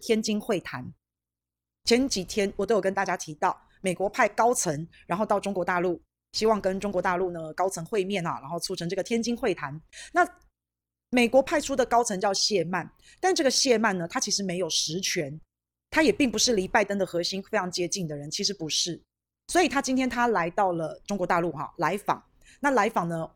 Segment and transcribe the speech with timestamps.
[0.00, 0.84] 天津会谈。
[1.84, 6.00] 前几天我都有跟大家提到，美国派高层，然后到中国大陆，
[6.32, 9.80] 希望跟中国大陆呢高层会面啊，然后促成这个天津会谈。
[10.12, 10.26] 那
[11.10, 12.90] 美国派出的高层叫谢曼，
[13.20, 15.40] 但这个谢曼呢，他其实没有实权，
[15.88, 19.00] 他也并不是离拜登的核心非常接近的人，其实不是。
[19.46, 22.22] 所以他今天他来到了中国大陆哈，来访。
[22.60, 23.30] 那来访呢，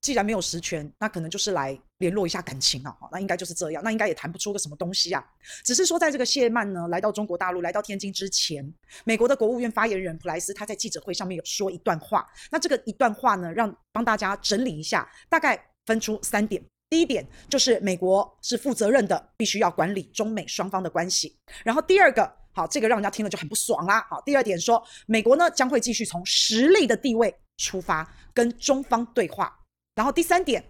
[0.00, 5.24] 既然没有实权，那可能就是来联络一下感情啊，那应该就是这样，那应该也谈不出个什么东西啊。
[5.64, 8.70] 只是说，在这个谢曼呢来到中国大陆，来到天津之前，
[9.04, 12.26] 美国的国务院发言人普莱斯他在记者会上面有说一段话。
[12.50, 16.62] 那这个一段话呢，让帮大家整理一下，大概分出三点。
[16.88, 21.36] 第一点就是美国是负责任的，必须要管理中美双方的关系。
[21.64, 24.06] 然后第二个，好，这个让人家听了就很不爽啦。
[24.08, 29.58] 好，第二点说，美国呢将会继续从实力的地位出发，跟中方对话。
[29.96, 30.62] 然后第三点，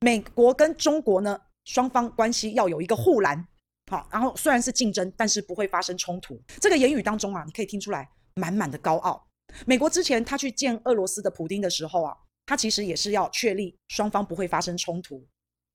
[0.00, 3.46] 美国跟中国呢双方关系要有一个护栏。
[3.90, 6.40] 好，然后虽然是竞争，但是不会发生冲突。
[6.60, 9.24] 这个言语当中啊，你可以听出来满满的高傲。
[9.64, 15.24] 美国之前他去见俄罗斯的普丁的时候啊，他其实也是要确立双方不会发生冲突。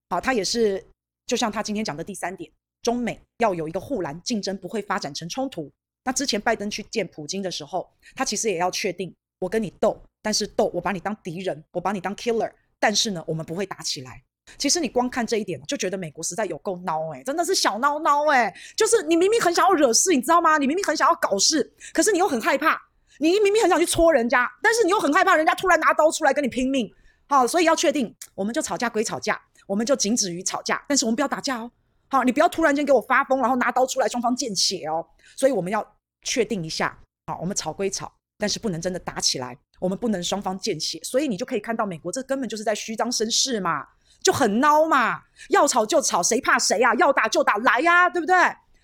[0.10, 0.86] 好，他也是，
[1.26, 5.72] 就像他今天讲的第三点，中美要有一个护栏，竞争不会发展成冲突。
[6.04, 14.22] 那之前拜登去见普京的时候，他其实也要确定，我跟你斗，但是斗，我把你当敌人，我把你当 killer，但是呢，我们不会打起来。
[14.58, 20.58] 其实你光看这一点，就觉得美国实在有够孬哎，真的是小孬孬哎，就是你明明很想要惹事，你知道吗？
[20.58, 22.78] 你明明很想要搞事，可是你又很害怕，
[23.20, 26.92] 你明明很想去戳人家，但是你又很害怕人家突然拿刀出来跟你拼命。
[27.30, 29.40] 好，所以要确定，我们就吵架归吵架。
[29.68, 31.72] 我们就仅止于吵架，但是我们不要打架哦。
[32.10, 35.06] 好，你不要突然间给我发疯，然后拿刀出来，双方见血哦。
[35.38, 35.86] 所以我们要
[36.24, 40.98] 确定一下，好，我们吵归吵，但是不能真的打起来，我们不能双方见血。
[41.04, 43.86] 所以你就可以看到，美国这根本就是在虚张声势嘛，
[44.22, 46.96] 就很孬嘛，要吵就吵，谁怕谁呀？
[46.96, 48.36] 要打就打，来呀，对不对？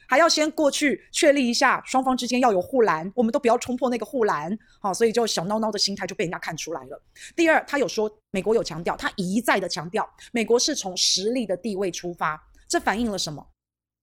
[0.10, 7.02] 还要先过去确立一下，双方之间要有护栏，我们都不要冲破那个护栏，好，所以就小孬孬的心态就被人家看出来了。
[7.36, 13.46] 第二，他有说，美国有强调，他一再的强调，美国是从实力的地位出发，这反映了什么？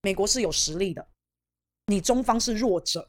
[0.02, 1.08] 美国是有实力的，
[1.86, 3.08] 你中方是弱者，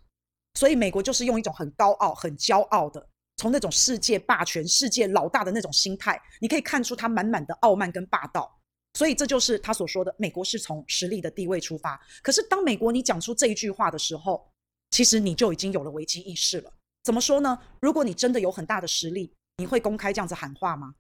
[0.53, 3.06] 所以美国就是用一种很高傲、很骄傲的，
[3.38, 8.51] 从那种世界霸权、世界老大的那种心态，你可以看出他满满的傲慢跟霸道。
[8.94, 12.00] 所以这就是他所说的，美国是从实力的地位出发。
[12.24, 14.50] 可是当美国你讲出这一句话的时候，
[14.91, 16.72] 其实你就已经有了危机意识了。
[17.03, 17.59] 怎么说呢？
[17.81, 20.95] 如果你真的有很大的实力，你会公开这样子喊话吗？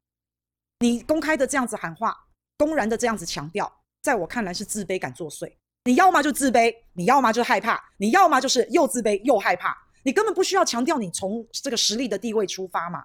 [0.79, 2.13] 你公开的这样子喊话，
[2.57, 3.71] 公然的这样子强调，
[4.03, 5.49] 在我看来是自卑感作祟。
[5.85, 9.84] 你要么就自卑，你要么就害怕，你要么就是又自卑又害怕。
[10.05, 13.03] 你根本不需要强调你从这个实力的地位出发嘛。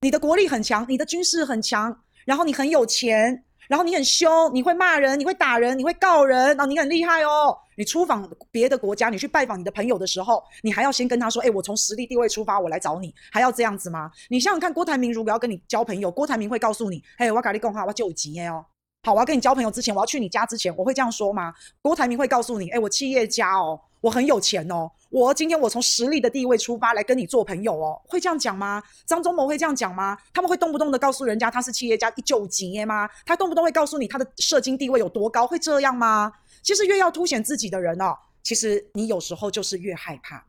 [0.00, 3.42] 你的国力很强，你的军事很强，然后你很有钱。
[3.68, 7.52] 然后你很凶，你会骂人，你会打人，你会告人，然后你很厉害哦。
[7.76, 18.64] 你出访别的国家，你去拜访你的朋友的时候，你还要先跟他说：“哎，我从实力地位出发，我来找你，还要这样子吗？”你想想看，郭台铭如果要跟你交朋友，郭台铭会告诉你：“嘿，我跟你讲话，我就有急哦。
[19.02, 21.52] 好，我要跟你交朋友之前，我要去你家之前，我会这样说吗？”
[21.82, 28.80] 郭台铭会告诉你：“哎，我企业家哦。”我很有钱哦，我今天我从实力的地位出发来跟你做朋友哦，会这样讲吗？
[29.04, 30.16] 张忠谋会这样讲吗？
[30.32, 33.08] 他们会动不动的告诉人家他是企业家一九几耶吗？
[33.24, 35.44] 他动不动会告诉你他的社经地位有多高？
[35.44, 36.32] 会这样吗？
[36.62, 40.46] 其实越要凸显自己的人哦，其实你有时候就是越害怕，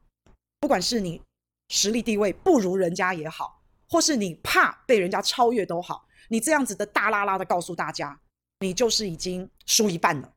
[0.60, 1.20] 不管是你
[1.70, 3.60] 实力地位不如人家也好，
[3.90, 8.20] 或是你怕被人家超越都好，你这样子的大拉拉的告诉大家，
[8.60, 10.32] 你就是已经输一半了。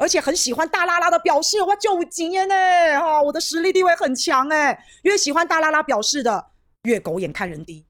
[0.00, 2.54] 而且很喜欢大拉拉的表示，我就经验呢，
[2.98, 4.82] 哈，我的实力地位很强哎。
[5.02, 6.42] 越喜欢大拉拉表示的，
[6.84, 7.84] 越狗眼看人低；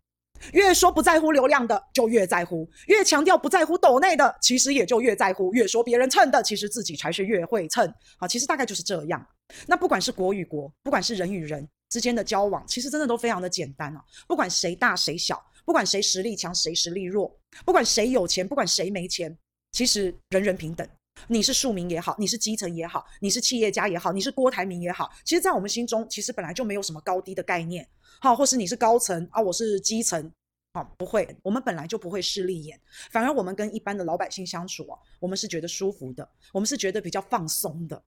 [0.53, 7.87] 越说不在乎流量的，就越在乎；越强调不在乎抖内的，其实也就越在乎；越说别人蹭的，其实自己才是越会蹭。
[8.19, 9.25] 啊，其实大概就是这样。
[9.69, 14.03] 那不管是国与国，不管是人与人之间的交往，其实真的都非常的简单啊。
[14.27, 17.33] 不管谁大谁小，不管谁实力强谁实力弱，
[17.65, 19.39] 不管谁有钱，不管谁没钱，
[19.71, 20.85] 其实人人平等。
[21.29, 27.89] 你是庶民也好，你是基层也好，你是企业家也好，你是郭台铭也好，其实，在我们心中，其实本来就没有什么高低的概念，
[28.21, 30.31] 好，或是你是高层啊，我是基层，
[30.75, 32.81] 好，不会，我们本来就不会势利眼，
[33.11, 38.03] 反而我们跟一般的老百姓相处啊，我们是觉得舒服的，我们是觉得比较放松的，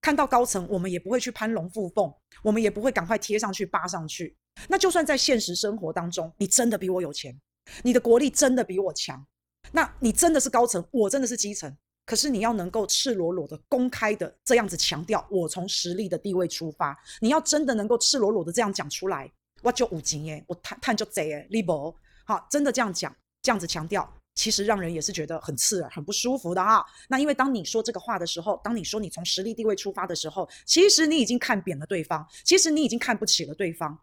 [0.00, 2.12] 看到高层，我们也不会去攀龙附凤，
[2.42, 4.36] 我们也不会赶快贴上去扒上去。
[4.68, 7.38] 那就算在现实生活当中，你真的比我有钱，
[7.82, 9.26] 你的国力真的比我强，
[9.72, 11.76] 那你真的是高层，我真的是基层。
[12.08, 16.98] 可是你要能够赤裸裸的、公开的这样子强调，我从实力的地位出发。
[17.20, 21.94] 你要真的能够赤裸裸的这样讲出来，我就五斤耶，我探探就贼耶，立博
[22.24, 26.82] 好，真的这样讲，这样子强调，其实让人也是觉得很刺耳、很不舒服的哈。
[27.10, 33.98] 那因为当你说这个话的时候，当你说你从实力地位出发的时候，其实你已经看扁了对方，其实你已经看不起了对方，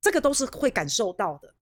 [0.00, 1.54] 这个都是会感受到的。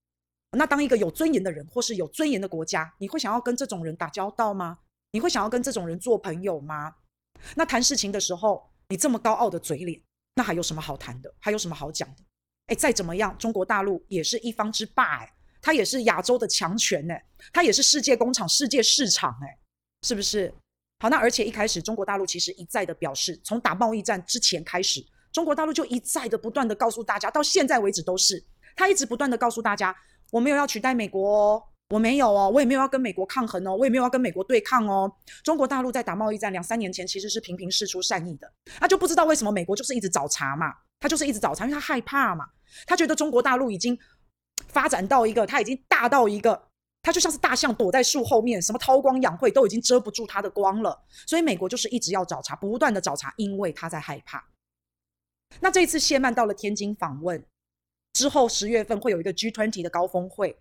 [0.51, 4.79] 那当一个有尊严的人，或是有尊严的国家，你会想要跟这种人打交道吗？
[5.13, 6.93] 你会想要跟这种人做朋友吗？
[7.55, 10.01] 那谈事情的时候，你这么高傲的嘴脸，
[10.33, 11.31] 那还有什么好谈的？
[11.39, 12.23] 还有什么好讲的？
[12.65, 15.33] 哎，再怎么样，中国大陆也是一方之霸哎。
[15.61, 19.57] 它也是亚洲的强权哎，它也是世界工厂、世界市场哎，
[20.01, 20.53] 是不是？
[20.99, 28.43] 好，那而且一开始中国大陆其实一再的表示，从打贸易战之前开始，中国大陆就一再的不断的告诉大家，到现在为止都是，
[28.75, 29.95] 他一直不断的告诉大家，
[30.31, 35.11] 我没有要取代美国哦，我没有哦，我也没有要跟美国抗衡哦，我也没有要跟美国对抗哦。
[35.43, 42.47] 中国大陆在打贸易战两三年前其实是频频释出善意的，他就不知道为什么美国就是一直找茬嘛，他就是一直找茬，因为他害怕嘛，
[42.85, 43.97] 他觉得中国大陆已经。
[44.67, 46.67] 发展到一个，他已经大到一个，
[47.01, 51.03] 他就像是大象躲在树后面，什么韬光养晦都已经遮不住他的光了。
[51.27, 54.43] 所以美国就是一直要找茬，不断的找茬，因为他在害怕。
[55.59, 57.43] 那这一次谢曼到了天津访问
[58.13, 60.57] 之后，十月份会有一个 G20 的高峰会，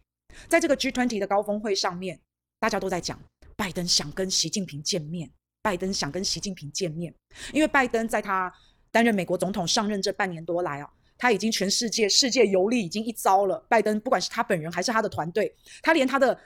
[0.49, 2.20] 在这个 G20 的高峰会上面，
[2.58, 3.20] 大家都在讲
[3.56, 5.31] 拜登想跟习近平见面，
[5.62, 7.14] 拜登想跟习近平见面，
[7.52, 8.52] 因为拜登在他
[8.90, 10.90] 担任美国总统上任这半年多来啊。
[11.19, 13.64] 他已经全世界世界游历已经一遭了。
[13.69, 16.37] 拜登不管是他本人还是他的团队，他连他的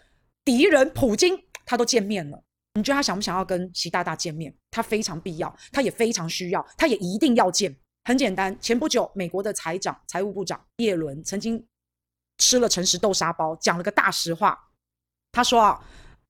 [0.44, 1.34] 敌人普京
[1.64, 2.42] 他都见面了。
[2.74, 4.54] 你觉得他想不想要跟习大大见面？
[4.70, 7.74] 他非常必要，他也非常需要，他也一定要见。
[8.04, 11.64] 很简单，前不久美国的财长、财务部长叶伦曾经
[12.38, 14.58] 吃了诚实豆沙包，讲了个大实话。
[15.32, 15.80] 他说啊，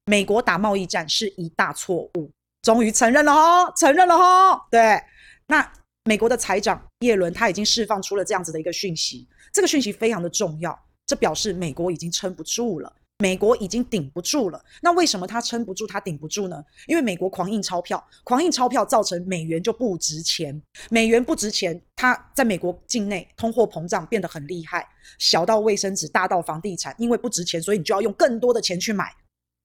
[0.05, 2.31] 美国打贸易战是一大错误，
[2.63, 4.61] 终于承认了哦，承认了哦。
[4.71, 5.03] 对，
[5.47, 5.73] 那。
[6.09, 10.73] 美国的财长耶伦他已经释放出了这样子的一个讯息，这个讯息非常的重要，
[11.05, 14.63] 这表示美国已经撑不住了，美国已经顶不住了。
[14.83, 16.63] 那为什么他撑不住，他顶不住呢？
[16.87, 20.61] 因为美国狂印钞票，狂印钞票造成美元就不值钱，
[20.91, 24.87] 美元不值钱，它在美国境内通货膨胀变得很厉害，
[25.19, 29.11] 小到卫生纸，大到房地产，因为不值钱，所以你就要用更多的钱去买。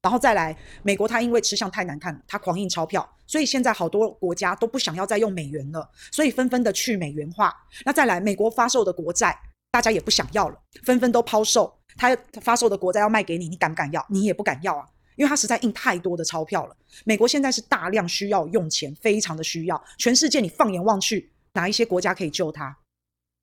[0.02, 7.54] 然后再来，美国它因为吃相太难看了，它狂印钞票，所以现在好多国家都不想要再用美元了，所以纷纷的去美元化。
[7.84, 9.38] 那再来，美国发售的国债，
[9.70, 11.81] 大家也不想要了，纷纷都抛售。
[11.98, 14.06] 他发售的国债要卖给你，你敢不敢要？
[14.10, 16.76] 你也不敢要啊，因为他实在印太多的钞票了。
[17.06, 19.84] 美国现在是大量需要用钱，非常的需要。
[19.98, 22.78] 全世界你放眼望去，哪一些国家可以救他？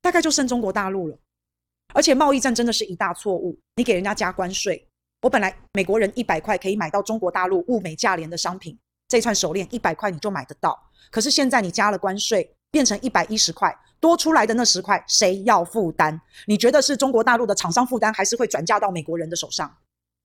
[0.01, 1.19] 大概就剩中国大陆了。
[1.95, 4.87] 而且贸易战真的是一大错误，你给人家加关税。
[5.23, 8.79] 我本来美国人一百块可以买到中国大陆物美价廉的商品，
[9.09, 10.79] 这串手链一百块你就买得到。
[11.11, 16.19] 可是现在你加了关税，变成一百一十块，多出来的那十块谁要负担？
[16.47, 19.73] 你觉得是中国大陆的厂商负担，还是会转嫁到美国人的手上？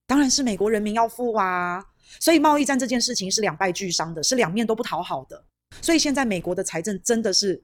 [0.05, 1.83] 当然是美国人民要付啊！
[2.19, 5.43] 所以贸易战这件事情是两败俱伤的，是两面都不讨好的。
[5.81, 7.61] 所以现在美国的财政真的是，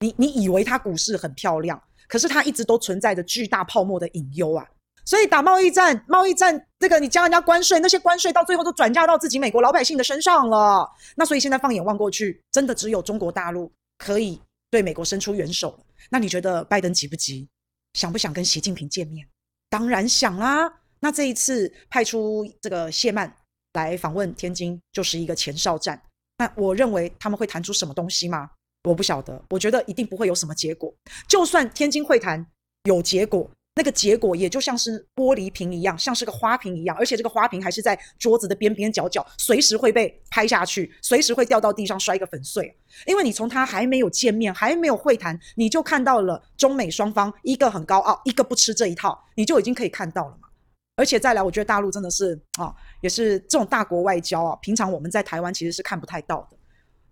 [0.00, 4.66] 你你以为它股市很漂亮，可是它一直都存在着巨大泡沫的隐忧啊！
[5.04, 10.90] 所以打贸易战，贸易战这个你加人家关税，那些关税到最后都转嫁到自己美国老百姓的身上了。
[11.16, 13.70] 那所以现在放眼望过去，真的只有中国大陆
[14.02, 15.84] 可以对美国伸出援手了。
[16.10, 17.48] 那你觉得拜登急不急？
[17.92, 19.26] 想不想跟习近平见面？
[19.70, 20.80] 当然想啦。
[20.98, 23.32] 那这一次派出这个谢曼
[23.74, 26.02] 来访问天津，就是一个前哨战。
[26.38, 28.50] 那我认为他们会谈出什么东西吗？
[28.84, 29.40] 我不晓得。
[29.50, 30.92] 我觉得一定不会有什么结果。
[31.28, 32.44] 就算天津会谈
[32.84, 33.48] 有结果。
[33.74, 42.76] 那个结果也就像是玻璃瓶一样，像是个花瓶一样，而且这个花瓶还是在桌子的边边角角，随时会被拍下去，随时会掉到地上摔个粉碎。
[43.06, 50.48] 因为你从他还没有见面，还没有会谈，你就看到了中美双方一个很高傲，一个不吃这一套，你就已经可以看到了嘛。
[50.96, 56.58] 而且再来，我觉得大陆真的是啊，也是这种大国外交啊，平常我们在台湾其实是看不太到的。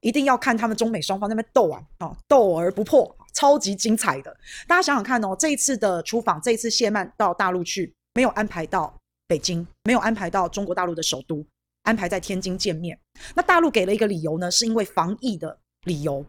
[0.00, 4.36] 一定要看他们中美双方那边斗啊，啊，斗而不破，超级精彩的。
[4.66, 8.94] 大家想想看哦，这一次的出访，这一次谢曼到大陆去，没有安排到
[9.26, 11.44] 北京，没有安排到中国大陆的首都，
[11.82, 12.98] 安排在天津见面。
[13.34, 16.24] 那大陆给了一个理由呢，是因为防疫的理由。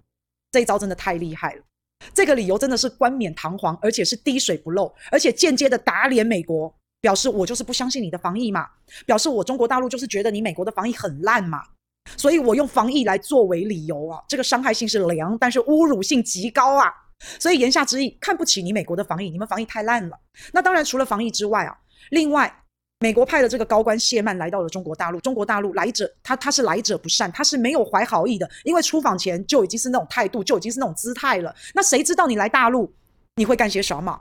[0.52, 1.64] 这一招真的太厉害了，
[2.14, 8.68] 这个理由真的是冠冕堂皇，而且是滴水不漏，而且间接的打脸美国，表示我就是不相信你的防疫嘛，
[9.06, 11.64] 表示我中国大陆就是觉得你美国的防疫很烂嘛。
[12.18, 16.92] 所以我用防疫来作为理由啊，这个伤害性是零，但是侮辱性极高啊。
[17.40, 20.18] 所以言下之意，看不起你美国的防疫，你们防疫太烂了。
[20.52, 21.78] 那当然，除了防疫之外啊，
[22.10, 22.52] 另外
[23.00, 31.54] 美国派的这个高官谢曼来到了中国大陆，中国大陆来者他他是来者不善，他是没有怀好意的，因为出访前就已经是那种态度，就已经是那种姿态了。
[31.76, 32.92] 那谁知道你来大陆
[33.36, 34.20] 你会干些什么？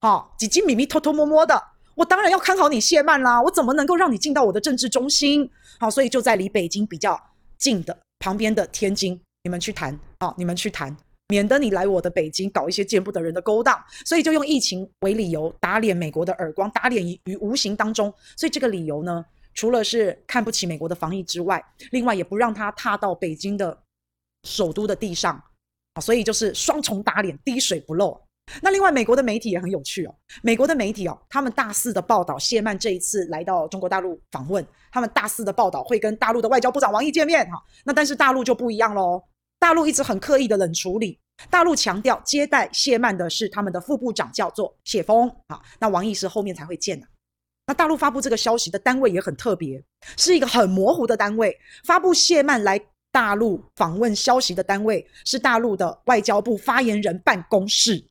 [0.00, 1.62] 好、几斤米米偷偷摸摸的。
[1.94, 5.48] 我当然要看好你谢曼啦，我怎么能够让你进到我的政治中心？
[5.78, 7.18] 好，所以就在离北京比较
[7.62, 10.94] 近的旁边的天津，你们去谈啊，你们去谈，
[11.28, 13.80] 免得你来我的北京搞一些见不得人的勾当。
[14.04, 18.12] 所以就用疫情为理由打脸美国的耳光，打脸于无形当中。
[18.36, 23.80] 所以这个理由呢，除了是看不起美国的防疫之外，另外也不让他踏到北京的
[24.42, 25.40] 首都的地上
[25.94, 28.20] 啊，所以就是双重打脸，滴水不漏。
[28.60, 30.14] 那另外，美国的媒体也很有趣哦。
[30.42, 37.62] 美国的媒体哦，他们大肆的报道谢曼这一次来到中国大陆访问，他们大肆的报道会跟大陆的外交部长王毅见面哈。
[37.84, 39.22] 那但是大陆就不一样喽，
[39.58, 41.18] 大陆一直很刻意的冷处理。
[41.50, 45.60] 大陆强调接待谢曼的是他们的副部长，叫做谢锋啊。
[45.80, 47.06] 那王毅是后面才会见的。
[47.66, 49.82] 那大陆发布这个消息的单位也很特别，
[50.16, 51.56] 是一个很模糊的单位。
[51.84, 52.80] 发布谢曼来
[53.10, 58.04] 大陆访问消息的单位是大陆的外交部发言人办公室。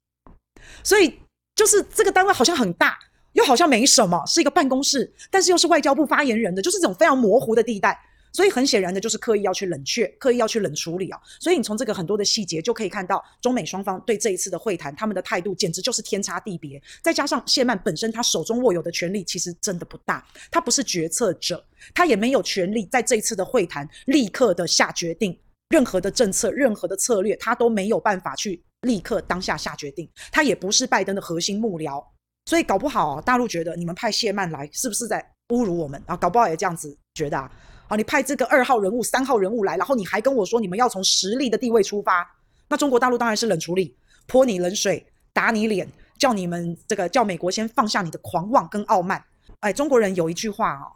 [0.83, 1.19] 所以
[1.55, 2.97] 就是这个单位好像很大，
[3.33, 7.99] 又好像没什么，是一个办公室，但是又是外交部发言人的，就是这种非常模糊的地带。
[8.33, 11.19] 所以很显然的，就是刻意要去冷却，刻意要去冷处理啊。
[11.37, 16.81] 所以你从这个很多的细节就可以看到，中美双方对这一次的会谈，他们的态度简直就是天差地别。
[17.03, 21.61] 再加上谢曼本身他手中握有的权力其实真的不大，他不是决策者，
[21.93, 25.37] 他也没有权力在这一次的会谈立刻的下决定，
[25.67, 28.63] 任何的政策、任何的策略，他都没有办法去。
[28.81, 32.03] 立刻当下下决定，他也不是拜登的核心幕僚，
[32.45, 36.15] 所以搞不好，大陆觉得你们派谢曼来是不是在侮辱我们啊？
[36.17, 37.51] 搞不好也这样子觉得啊。
[37.87, 42.25] 好，你派这个二号人物、三号人物来，然后你还跟我说你们要从实力的地位出发，
[42.69, 43.95] 那中国大陆当然是冷处理，
[44.27, 49.23] 泼你冷水，打你脸，叫你们这个叫美国先放下你的狂妄跟傲慢。
[49.59, 50.87] 哎，中国人有一句话啊，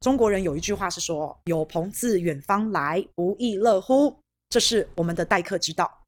[0.00, 4.14] 中国人有一句话是说：“有朋自远方来，不亦乐乎？”
[4.50, 5.99] 这是我们的待客之道。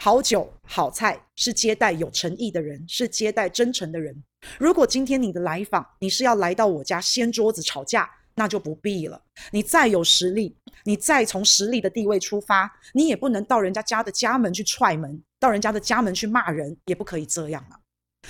[0.00, 4.14] 好酒好菜是接待有诚意的人，是接待真诚的人。
[4.58, 9.20] 如果今天你的来访，你是要来到我家掀桌子吵架，那就不必了。
[9.50, 17.76] 你再有实力，你再从实力的地位出发，你也不能到人家家的家门去踹门，到人家的家门去骂人，也不可以这样了。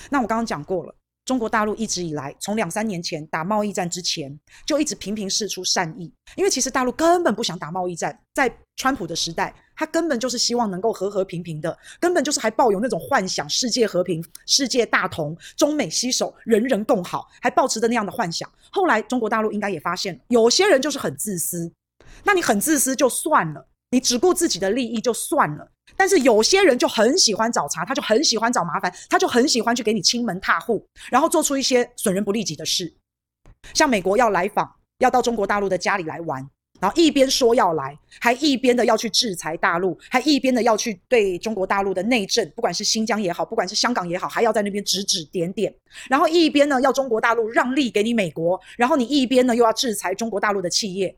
[0.09, 0.95] 那我刚刚讲过了。
[1.29, 6.11] 中国大陆一直以来，从两三年前打贸易战之前，就一直频频释出善意。
[6.35, 18.51] 因为其实大陆根本不想打贸易战，在川普的时代，他根本就是希望能够和和平平的，根本就是还抱有那种幻想，世界和平、世界大同、中美携手、人人共好，还抱持着那样的幻想。
[18.71, 21.71] 后来中国大陆应该也发现，有些人就是很自私。
[22.23, 25.71] 那你很自私就算了，你只顾自己的利益就算了。
[25.97, 32.93] 但是有些人就很喜欢找茬，他就很喜欢找麻烦，他就很喜欢去给你亲门踏户，然后做出一些损人不利己的事。
[33.73, 36.47] 像美国要来访，要到中国大陆的家里来玩，
[36.79, 45.73] 然后一边说要来，还一边的要去制裁大陆，还一边的要去对中国大陆的内政，不管是新疆也好，不管是香港也好，还要在那边指指点点，
[46.07, 51.13] 然后一边呢要中国大陆让利给你美国，然后你一边呢又要制裁中国大陆的企业。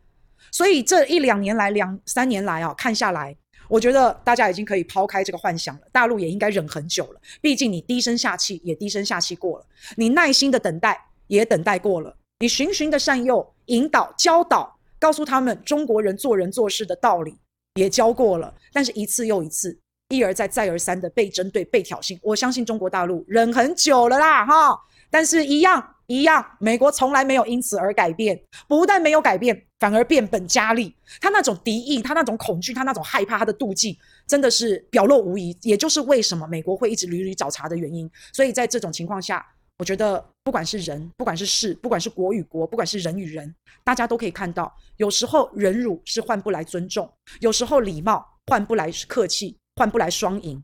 [0.50, 3.36] 所以这一两年来，两三年来啊，看下来。
[3.68, 7.22] 我觉得大家已经可以抛开这个幻想了，大陆也应该忍很久了。
[7.40, 17.38] 毕竟你低声下气也低声下气过了，你耐心的等待也等待过了，你循循的善诱、引导、教导，告诉他们中国人做人做事的道理
[17.76, 18.54] 也教过了。
[18.74, 19.80] 但是一次又一次，
[20.10, 24.78] 一而再、再而三的被针对、被挑衅，我相信中国大陆忍很久了啦，哈。
[25.10, 28.38] 但是，一样一样，美国从来没有因此而改变，
[28.68, 30.94] 不但没有改变，反而变本加厉。
[31.22, 35.58] 他那种敌意，他那种恐惧，他那种害怕，他的妒忌，真的是表露无遗。
[35.62, 38.10] 也就是为什么美国会一直屡屡找茬的原因。
[38.34, 39.46] 所以在这种情况下，
[39.77, 43.53] 我觉得不管是人，不管是事，不管是国与国，不管是人与人，
[43.84, 50.62] 大家都可以看到，有时候忍辱是换不来尊重，有时候礼貌换不来客气，换不来双赢。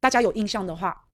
[0.00, 1.04] 大家有印象的话，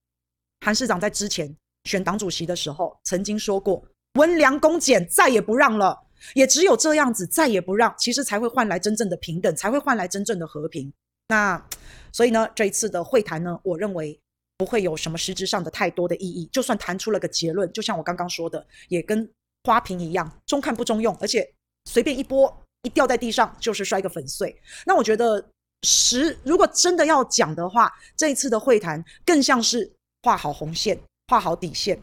[0.60, 1.56] 韩市长在之前。
[1.84, 3.82] 选党主席的时候，曾经说过
[4.18, 5.98] “温良恭俭，再也不让了”，
[6.34, 10.92] 也只有这样子，再也不让，其实才会换来真正的平等，才会换来真正的和平。
[11.28, 11.64] 那
[12.12, 14.18] 所以呢，这一次的会谈呢，我认为
[14.58, 16.46] 不会有什么实质上的太多的意义。
[16.52, 19.28] 就算谈出了个结论，就像我刚刚说的，也跟
[19.64, 21.48] 花瓶一样，中看不中用，而且
[21.86, 24.54] 随便一拨一掉在地上就是摔个粉碎。
[24.84, 25.44] 那我觉得
[25.82, 29.90] 实如果真的要讲的话，这一次的会谈更像是
[30.22, 30.98] 画好红线。
[31.32, 31.98] 画好底线，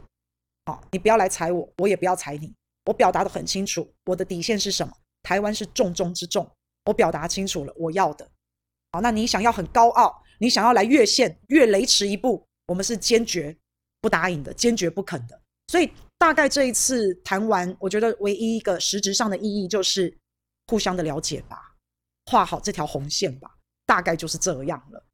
[0.65, 2.51] 好，你不要来踩我，我也不要踩你。
[2.85, 4.91] 我表达的很清楚，我的底线是什么？
[5.21, 6.49] 台湾是重中之重，
[6.85, 8.27] 我表达清楚了，我要的。
[8.91, 13.55] 好，那你想要很高傲，你想要来越线、越雷池一步，我们是坚决
[14.01, 15.39] 不答应的，坚决不肯的。
[15.67, 20.17] 所以大概这一次谈完，我觉得唯一一个实质上的意义就是
[20.65, 21.75] 互相的了解吧，
[22.25, 23.51] 画好这条红线吧，
[23.85, 25.05] 大概就是这样了。